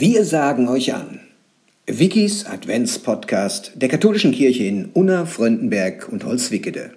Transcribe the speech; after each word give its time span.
Wir 0.00 0.24
sagen 0.24 0.68
euch 0.68 0.94
an. 0.94 1.20
Wikis 1.86 2.44
Adventspodcast 2.44 3.72
der 3.76 3.88
katholischen 3.88 4.32
Kirche 4.32 4.64
in 4.64 4.90
Unna, 4.92 5.26
Fröndenberg 5.26 6.08
und 6.08 6.24
Holzwickede. 6.24 6.92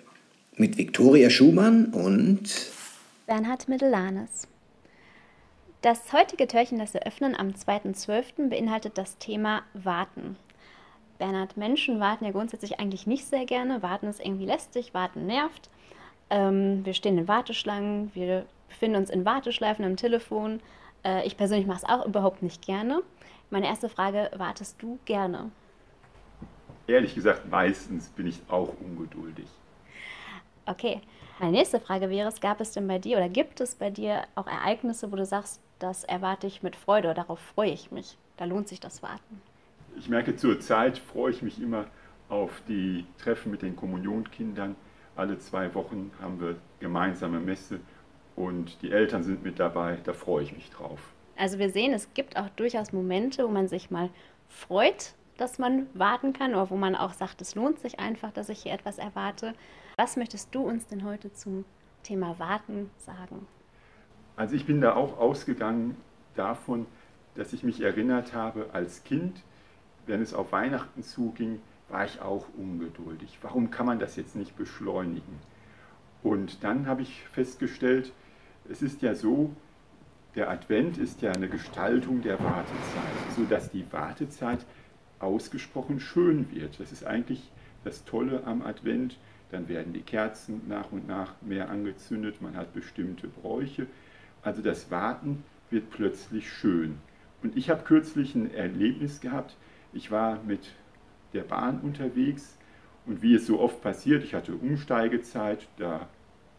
Mit 0.56 0.78
Viktoria 0.78 1.30
Schumann 1.30 1.86
und 1.94 2.50
Bernhard 3.28 3.70
Middelanes. 3.70 4.51
Das 5.82 6.14
heutige 6.14 6.46
Türchen, 6.46 6.78
das 6.78 6.94
wir 6.94 7.08
öffnen 7.08 7.36
am 7.36 7.50
2.12., 7.50 8.50
beinhaltet 8.50 9.00
das 9.00 9.18
Thema 9.18 9.64
Warten. 9.74 10.38
Bernhard, 11.18 11.58
Menschen 11.58 12.00
warten 12.00 12.24
ja 12.24 12.30
grundsätzlich 12.30 12.80
eigentlich 12.80 13.08
nicht 13.08 13.26
sehr 13.26 13.46
gerne. 13.46 13.82
Warten 13.82 14.06
ist 14.06 14.24
irgendwie 14.24 14.46
lästig, 14.46 14.94
warten 14.94 15.26
nervt. 15.26 15.72
Ähm, 16.30 16.86
wir 16.86 16.94
stehen 16.94 17.18
in 17.18 17.28
Warteschlangen, 17.28 18.12
wir 18.14 18.46
befinden 18.70 18.98
uns 18.98 19.10
in 19.10 19.26
Warteschleifen 19.26 19.84
am 19.84 19.96
Telefon. 19.98 20.60
Äh, 21.04 21.26
ich 21.26 21.36
persönlich 21.36 21.66
mache 21.66 21.80
es 21.80 21.90
auch 21.90 22.06
überhaupt 22.06 22.44
nicht 22.44 22.64
gerne. 22.64 23.02
Meine 23.50 23.66
erste 23.66 23.90
Frage, 23.90 24.30
wartest 24.38 24.80
du 24.84 25.00
gerne? 25.06 25.50
Ehrlich 26.86 27.16
gesagt, 27.16 27.50
meistens 27.50 28.10
bin 28.10 28.28
ich 28.28 28.40
auch 28.50 28.70
ungeduldig. 28.82 29.48
Okay. 30.68 31.02
Meine 31.40 31.54
nächste 31.54 31.80
Frage 31.80 32.12
wäre 32.12 32.28
es, 32.28 32.40
gab 32.40 32.62
es 32.62 32.72
denn 32.72 32.88
bei 32.88 33.00
dir 33.00 33.18
oder 33.18 33.30
gibt 33.30 33.62
es 33.62 33.74
bei 33.74 33.90
dir 33.90 34.26
auch 34.36 34.46
Ereignisse, 34.46 35.12
wo 35.12 35.16
du 35.16 35.26
sagst, 35.26 35.60
das 35.82 36.04
erwarte 36.04 36.48
ich 36.48 36.64
mit 36.64 36.76
Freude 36.76 37.14
darauf 37.14 37.40
freue 37.40 37.72
ich 37.72 37.92
mich? 37.92 38.18
Da 38.38 38.46
lohnt 38.46 38.68
sich 38.68 38.80
das 38.80 39.04
Warten. 39.04 39.42
Ich 39.98 40.10
merke, 40.10 40.36
zur 40.36 40.60
Zeit 40.60 40.98
freue 40.98 41.32
ich 41.32 41.42
mich 41.42 41.62
immer 41.62 41.86
auf 42.30 42.62
die 42.68 43.06
Treffen 43.18 43.52
mit 43.52 43.62
den 43.62 43.76
Kommunionkindern. 43.76 44.76
Alle 45.16 45.38
zwei 45.40 45.74
Wochen 45.76 46.12
haben 46.22 46.40
wir 46.40 46.56
gemeinsame 46.80 47.40
Messe 47.40 47.80
und 48.36 48.82
die 48.82 48.92
Eltern 48.92 49.24
sind 49.24 49.44
mit 49.44 49.60
dabei. 49.60 49.98
Da 50.04 50.14
freue 50.14 50.44
ich 50.44 50.54
mich 50.54 50.70
drauf. 50.70 51.00
Also 51.38 51.60
wir 51.60 51.70
sehen, 51.70 51.94
es 51.94 52.14
gibt 52.14 52.38
auch 52.38 52.50
durchaus 52.50 52.94
Momente, 52.94 53.44
wo 53.44 53.50
man 53.50 53.68
sich 53.68 53.92
mal 53.92 54.10
freut, 54.48 55.14
dass 55.38 55.60
man 55.60 55.88
warten 55.94 56.34
kann 56.34 56.52
oder 56.52 56.70
wo 56.70 56.78
man 56.78 56.96
auch 56.96 57.14
sagt, 57.14 57.42
es 57.42 57.56
lohnt 57.56 57.80
sich 57.80 58.00
einfach, 58.00 58.32
dass 58.32 58.50
ich 58.50 58.64
hier 58.64 58.74
etwas 58.74 58.98
erwarte. 58.98 59.54
Was 59.98 60.16
möchtest 60.16 60.54
du 60.54 60.62
uns 60.62 60.88
denn 60.88 61.04
heute 61.04 61.34
zum 61.34 61.66
Thema 62.04 62.38
Warten 62.40 62.92
sagen? 62.98 63.48
Also 64.42 64.56
ich 64.56 64.66
bin 64.66 64.82
da 64.82 64.96
auch 64.96 65.20
ausgegangen 65.20 65.96
davon, 66.36 66.88
dass 67.36 67.54
ich 67.54 67.62
mich 67.62 67.80
erinnert 67.80 68.34
habe 68.34 68.72
als 68.74 69.04
Kind, 69.04 69.44
wenn 70.08 70.20
es 70.20 70.34
auf 70.34 70.52
Weihnachten 70.52 71.04
zuging, 71.04 71.60
war 71.90 72.06
ich 72.06 72.24
auch 72.24 72.48
ungeduldig. 72.58 73.38
Warum 73.44 73.70
kann 73.70 73.86
man 73.86 74.00
das 74.00 74.16
jetzt 74.16 74.36
nicht 74.36 74.58
beschleunigen? 74.58 75.40
Und 76.24 76.64
dann 76.64 76.88
habe 76.88 77.04
ich 77.04 77.22
festgestellt, 77.34 78.14
es 78.68 78.82
ist 78.82 79.04
ja 79.04 79.14
so, 79.14 79.52
der 80.34 80.50
Advent 80.50 80.98
ist 80.98 81.22
ja 81.22 81.32
eine 81.34 81.48
Gestaltung 81.48 82.24
der 82.24 82.40
Wartezeit, 82.40 83.36
sodass 83.38 83.70
die 83.70 83.86
Wartezeit 83.92 84.66
ausgesprochen 85.20 86.00
schön 86.00 86.52
wird. 86.52 86.80
Das 86.80 86.92
ist 86.92 87.06
eigentlich 87.06 87.52
das 87.84 88.06
Tolle 88.06 88.42
am 88.46 88.64
Advent. 88.64 89.20
Dann 89.52 89.70
werden 89.70 89.94
die 89.94 90.02
Kerzen 90.02 90.64
nach 90.68 90.92
und 90.92 91.08
nach 91.08 91.36
mehr 91.42 91.70
angezündet, 91.70 92.42
man 92.42 92.56
hat 92.56 92.74
bestimmte 92.74 93.28
Bräuche. 93.28 93.86
Also 94.44 94.62
das 94.62 94.90
Warten 94.92 95.44
wird 95.70 95.90
plötzlich 95.90 96.52
schön. 96.52 96.98
Und 97.44 97.58
ich 97.58 97.70
habe 97.70 97.84
kürzlich 97.84 98.36
ein 98.36 98.54
Erlebnis 98.54 99.22
gehabt. 99.22 99.56
Ich 99.94 100.12
war 100.12 100.40
mit 100.46 100.72
der 101.34 101.44
Bahn 101.44 101.80
unterwegs 101.82 102.58
und 103.06 103.22
wie 103.22 103.36
es 103.36 103.48
so 103.48 103.60
oft 103.60 103.82
passiert, 103.82 104.24
ich 104.24 104.34
hatte 104.34 104.54
Umsteigezeit, 104.54 105.68
da 105.78 106.08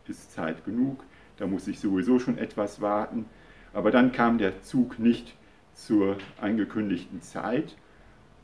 ist 0.08 0.32
Zeit 0.32 0.64
genug, 0.64 1.04
da 1.36 1.46
muss 1.46 1.68
ich 1.68 1.78
sowieso 1.78 2.18
schon 2.18 2.38
etwas 2.38 2.80
warten. 2.80 3.26
Aber 3.72 3.90
dann 3.90 4.12
kam 4.12 4.38
der 4.38 4.62
Zug 4.62 4.98
nicht 4.98 5.34
zur 5.74 6.18
angekündigten 6.40 7.22
Zeit 7.22 7.76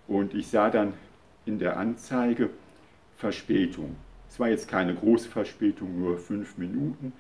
und 0.07 0.35
ich 0.35 0.49
sah 0.49 0.71
dann 0.71 0.95
in 1.45 1.59
der 1.59 1.77
Anzeige 1.77 2.51
Verspätung. 3.17 3.97
Es 4.29 4.39
war 4.39 4.49
jetzt 4.49 4.69
keine 4.69 4.95
große 4.95 5.29
Verspätung, 5.29 5.99
nur 5.99 6.19
fünf 6.19 6.57
Minuten. 6.57 7.13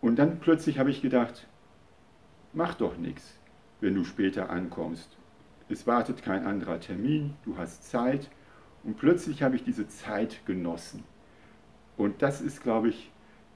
Und 0.00 0.16
dann 0.16 0.40
plötzlich 0.40 0.78
habe 0.78 0.90
ich 0.90 1.02
gedacht, 1.02 1.46
mach 2.52 2.74
doch 2.74 2.96
nichts, 2.96 3.38
wenn 3.80 3.94
du 3.94 4.04
später 4.04 4.50
ankommst. 4.50 5.16
Es 5.68 5.86
wartet 5.86 6.22
kein 6.22 6.46
anderer 6.46 6.80
Termin, 6.80 7.34
du 7.44 7.56
hast 7.56 7.88
Zeit. 7.88 8.30
Und 8.82 8.96
plötzlich 8.96 9.42
habe 9.42 9.56
ich 9.56 9.62
diese 9.62 9.86
Zeit 9.88 10.44
genossen. 10.46 11.04
Und 11.96 12.22
das 12.22 12.40
ist, 12.40 12.62
glaube 12.62 12.88
ich, 12.88 13.10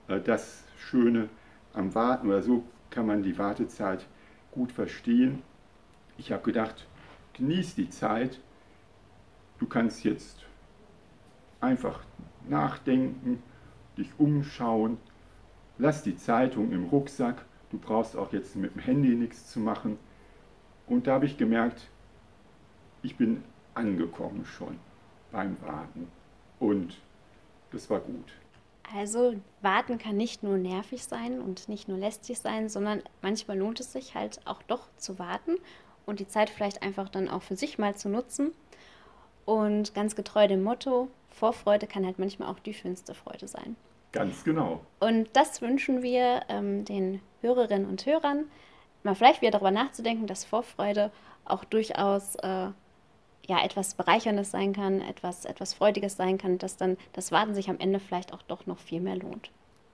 äh, 0.08 0.20
das 0.20 0.64
Schöne 0.76 1.28
am 1.72 1.94
Warten 1.94 2.28
oder 2.28 2.42
so 2.42 2.62
kann 2.90 3.06
man 3.06 3.22
die 3.22 3.38
Wartezeit 3.38 4.06
gut 4.52 4.70
verstehen. 4.70 5.42
Ich 6.18 6.30
habe 6.30 6.42
gedacht, 6.42 6.86
genieß 7.32 7.74
die 7.74 7.88
Zeit. 7.90 8.40
Du 9.58 9.66
kannst 9.66 10.04
jetzt 10.04 10.44
einfach 11.60 12.00
nachdenken, 12.48 13.42
dich 13.96 14.10
umschauen. 14.18 14.98
Lass 15.78 16.02
die 16.02 16.16
Zeitung 16.16 16.72
im 16.72 16.84
Rucksack. 16.84 17.44
Du 17.70 17.78
brauchst 17.78 18.16
auch 18.16 18.32
jetzt 18.32 18.56
mit 18.56 18.74
dem 18.74 18.82
Handy 18.82 19.14
nichts 19.14 19.50
zu 19.50 19.58
machen. 19.58 19.98
Und 20.86 21.06
da 21.06 21.14
habe 21.14 21.26
ich 21.26 21.36
gemerkt, 21.36 21.88
ich 23.02 23.16
bin 23.16 23.42
angekommen 23.74 24.44
schon 24.44 24.78
beim 25.32 25.56
Warten. 25.62 26.08
Und 26.60 26.98
das 27.72 27.90
war 27.90 28.00
gut. 28.00 28.32
Also 28.94 29.34
warten 29.62 29.98
kann 29.98 30.16
nicht 30.16 30.42
nur 30.42 30.58
nervig 30.58 31.04
sein 31.04 31.40
und 31.40 31.68
nicht 31.68 31.88
nur 31.88 31.98
lästig 31.98 32.38
sein, 32.38 32.68
sondern 32.68 33.02
manchmal 33.22 33.58
lohnt 33.58 33.80
es 33.80 33.92
sich 33.92 34.14
halt 34.14 34.40
auch 34.46 34.62
doch 34.62 34.88
zu 34.96 35.18
warten 35.18 35.56
und 36.06 36.20
die 36.20 36.28
Zeit 36.28 36.50
vielleicht 36.50 36.82
einfach 36.82 37.08
dann 37.08 37.28
auch 37.28 37.42
für 37.42 37.56
sich 37.56 37.78
mal 37.78 37.96
zu 37.96 38.08
nutzen. 38.08 38.52
Und 39.46 39.94
ganz 39.94 40.16
getreu 40.16 40.46
dem 40.48 40.62
Motto, 40.62 41.08
Vorfreude 41.30 41.86
kann 41.86 42.04
halt 42.06 42.18
manchmal 42.18 42.48
auch 42.48 42.58
die 42.58 42.74
schönste 42.74 43.14
Freude 43.14 43.48
sein. 43.48 43.76
Ganz 44.14 44.44
genau. 44.44 44.80
Und 45.00 45.28
das 45.32 45.60
wünschen 45.60 46.04
wir 46.04 46.42
ähm, 46.48 46.84
den 46.84 47.20
Hörerinnen 47.40 47.88
und 47.88 48.06
Hörern, 48.06 48.44
mal 49.02 49.16
vielleicht 49.16 49.42
wieder 49.42 49.50
darüber 49.50 49.72
nachzudenken, 49.72 50.28
dass 50.28 50.44
Vorfreude 50.44 51.10
auch 51.44 51.64
durchaus 51.64 52.36
äh, 52.36 52.68
ja, 53.46 53.64
etwas 53.64 53.94
Bereicherndes 53.94 54.52
sein 54.52 54.72
kann, 54.72 55.00
etwas, 55.00 55.44
etwas 55.44 55.74
Freudiges 55.74 56.16
sein 56.16 56.38
kann, 56.38 56.58
dass 56.58 56.76
dann 56.76 56.96
das 57.12 57.32
Warten 57.32 57.54
sich 57.54 57.68
am 57.68 57.80
Ende 57.80 57.98
vielleicht 57.98 58.32
auch 58.32 58.42
doch 58.42 58.66
noch 58.66 58.78
viel 58.78 59.00
mehr 59.00 59.16
lohnt. 59.16 59.50